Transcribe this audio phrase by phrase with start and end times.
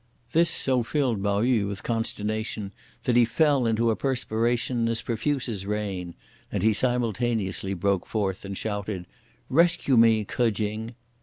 [0.31, 5.47] This so filled Pao yü with consternation that he fell into a perspiration as profuse
[5.47, 6.15] as rain,
[6.51, 9.05] and he simultaneously broke forth and shouted,
[9.47, 10.95] "Rescue me, K'o Ching!"